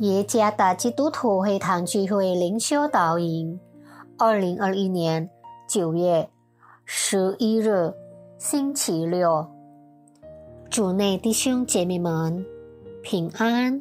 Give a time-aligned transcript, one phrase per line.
[0.00, 3.60] 耶加达基督徒会堂聚会灵修导引，
[4.18, 5.30] 二零二一年
[5.68, 6.28] 九月
[6.84, 7.94] 十一日
[8.36, 9.46] 星期六，
[10.68, 12.44] 主内弟兄姐妹们
[13.04, 13.80] 平安。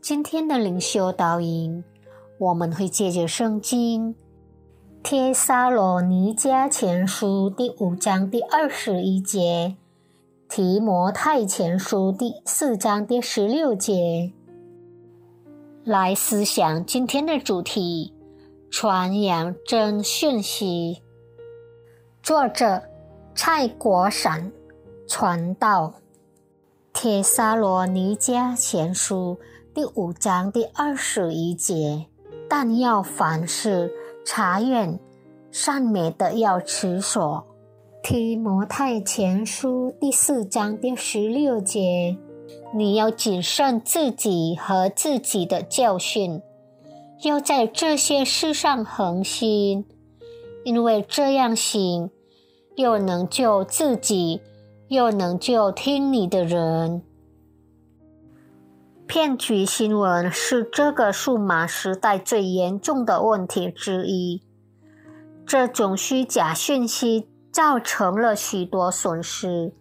[0.00, 1.84] 今天的灵修导引，
[2.38, 4.14] 我们会借着圣经
[5.02, 9.76] 《帖撒罗尼迦前书》第五章第二十一节，
[10.54, 14.32] 《提摩太前书》第四章第十六节。
[15.84, 18.12] 来思想今天的主题：
[18.70, 21.02] 传扬真讯息。
[22.22, 22.82] 作者
[23.34, 24.52] 蔡国闪，
[25.08, 25.94] 传道。
[26.92, 29.38] 帖撒罗尼迦前书
[29.72, 32.04] 第五章第二十一节：
[32.46, 33.90] 但要凡事
[34.22, 35.00] 查验，
[35.50, 37.44] 善美的要持守。
[38.02, 42.18] 提摩太前书第四章第十六节。
[42.72, 46.40] 你要谨慎自己和自己的教训，
[47.24, 49.84] 要在这些事上恒心，
[50.64, 52.10] 因为这样行，
[52.76, 54.40] 又能救自己，
[54.88, 57.02] 又能救听你的人。
[59.08, 64.42] 骗局新闻是这个数码时代最严重的问题之一。
[65.44, 69.74] 这种虚假讯息造成了许多损失。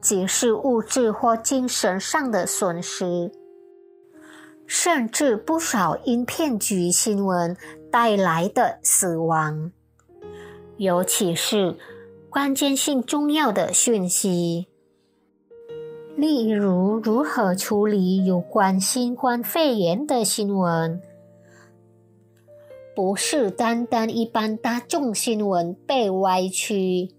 [0.00, 3.32] 仅是物质或精神上的损失，
[4.66, 7.56] 甚至不少因骗局新闻
[7.90, 9.72] 带来的死亡，
[10.76, 11.76] 尤其是
[12.30, 14.68] 关键性重要的讯息，
[16.14, 21.02] 例如如何处理有关新冠肺炎的新闻，
[22.94, 27.15] 不是单单一般大众新闻被歪曲。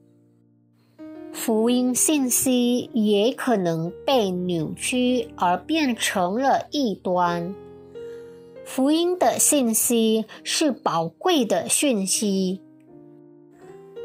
[1.39, 7.53] 福音信息也可能被扭曲而变成了异端。
[8.65, 12.63] 福音的信息是宝贵的讯息。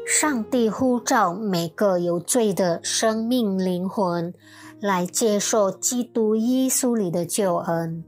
[0.05, 4.31] 上帝呼召每个有罪的生命灵魂
[4.79, 8.03] 来接受基督耶稣里的救恩。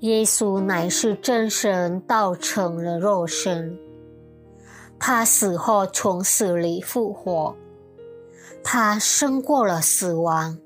[0.00, 3.78] 耶稣乃是真神，道成了肉身。
[4.98, 7.54] 他死后从死里复活。
[8.64, 10.58] 他胜过了死亡，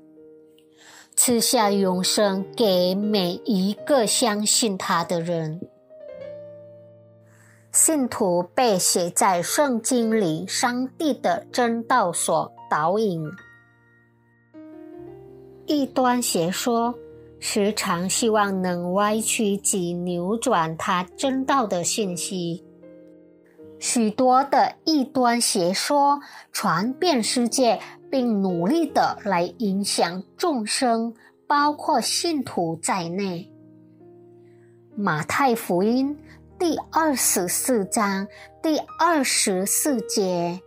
[1.15, 5.59] 赐下永生给每一个相信他的人。
[7.71, 13.29] 信徒被写在圣经里，上帝的真道所导引。
[15.67, 16.95] 异端邪说
[17.39, 22.63] 时常希望能歪曲及扭转他真道的信息。
[23.79, 26.19] 许多的异端邪说
[26.51, 27.79] 传遍世界，
[28.11, 31.13] 并努力的来影响众生，
[31.47, 33.49] 包括信徒在内。
[34.97, 36.17] 马太福音
[36.59, 38.27] 第二十四章
[38.61, 40.59] 第二十四节，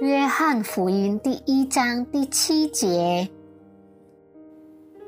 [0.00, 3.28] 约翰福音第一章第七节。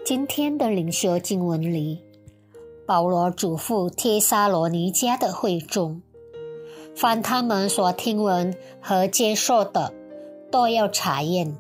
[0.05, 2.03] 今天的领袖经文里，
[2.87, 6.03] 保罗嘱咐帖撒罗尼迦的会众。
[6.97, 9.93] 凡他们所听闻和接受的，
[10.51, 11.59] 都要查验。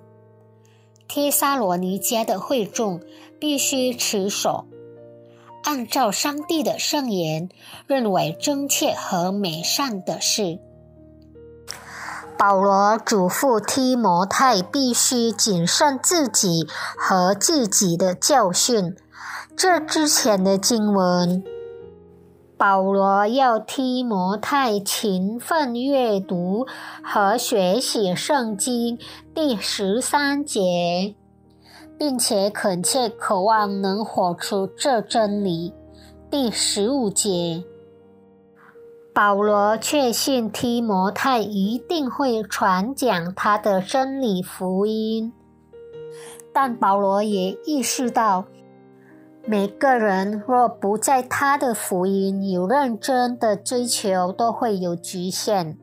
[1.06, 3.02] 帖撒罗尼迦的会众
[3.38, 4.64] 必须持守，
[5.64, 7.50] 按照上帝的圣言，
[7.86, 10.58] 认为真切和美善的事。
[12.38, 16.66] 保罗嘱咐提摩太必须谨慎自己
[16.98, 18.96] 和自己的教训。
[19.54, 21.44] 这之前的经文。
[22.58, 26.66] 保罗要提摩太勤奋阅读
[27.04, 28.98] 和学习圣经
[29.34, 31.14] 第十三节，
[31.98, 35.74] 并且恳切渴望能活出这真理。
[36.30, 37.62] 第十五节，
[39.12, 45.30] 保罗确信提摩太一定会传讲他的真理福音，
[46.54, 48.46] 但保罗也意识到。
[49.48, 55.78] 每个人若不在他的福音有认真的追求，都会有局限。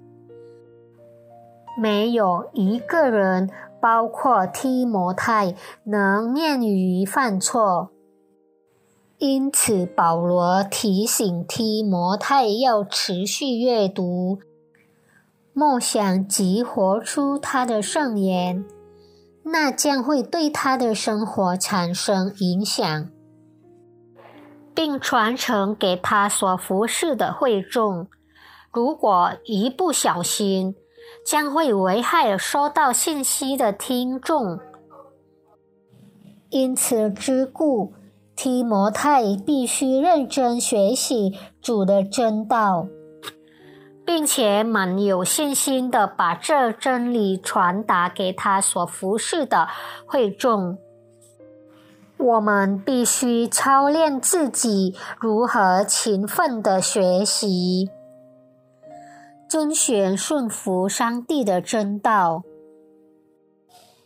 [1.79, 3.49] 没有一个人，
[3.79, 5.55] 包括提摩太，
[5.85, 7.89] 能免于犯错。
[9.17, 14.39] 因此，保罗提醒提摩太要持续阅读、
[15.53, 18.65] 梦想及活出他的圣言，
[19.45, 23.09] 那将会对他的生活产生影响。
[24.75, 28.07] 并传承给他所服侍的会众。
[28.71, 30.75] 如果一不小心，
[31.25, 34.59] 将会危害收到信息的听众。
[36.49, 37.93] 因此之故，
[38.35, 42.87] 提摩太必须认真学习主的真道，
[44.05, 49.67] 并且满有信心的把这真理传达给他所服侍的
[50.05, 50.77] 会众。
[52.23, 57.89] 我们必须操练自己如何勤奋的学习，
[59.49, 62.43] 遵循顺服上帝的真道。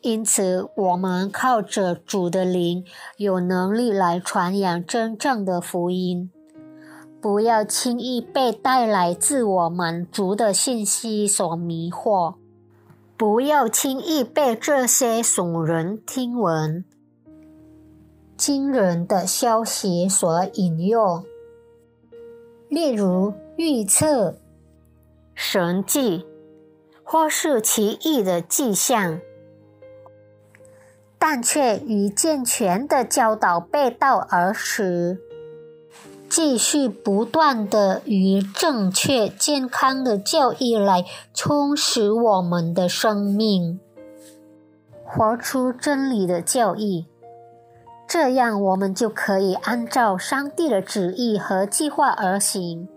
[0.02, 2.84] 因此，我们靠着主的灵，
[3.18, 6.32] 有能力来传扬真正的福音。
[7.22, 12.34] 不要轻易被带来自我满足的信息所迷惑，
[13.16, 16.84] 不要轻易被这些耸人听闻、
[18.38, 21.24] 惊人的消息所引诱，
[22.70, 24.36] 例如预测、
[25.34, 26.26] 神迹，
[27.04, 29.20] 或是奇异的迹象。
[31.20, 35.18] 但却与健全的教导背道而驰，
[36.30, 43.80] 继续不断的与正确健康的教义来充实我们的生命，
[45.04, 47.08] 活出真理的教义，
[48.08, 52.88] 这样我们就可以按照上帝的旨意和计划而行。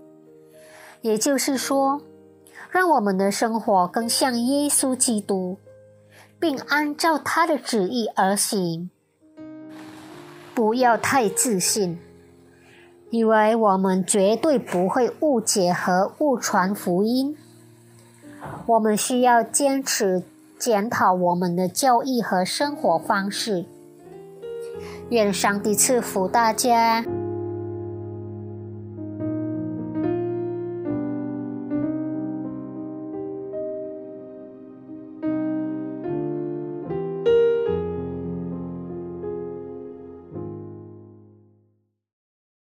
[1.03, 2.01] 也就是说，
[2.71, 5.59] 让我们的生活更像耶稣基督。
[6.41, 8.89] 并按照他的旨意而行。
[10.55, 12.01] 不要太自信，
[13.11, 17.37] 以为我们绝对不会误解和误传福音。
[18.65, 20.23] 我们需要坚持
[20.59, 23.67] 检讨我们的教义和生活方式。
[25.11, 27.05] 愿上帝赐福大家。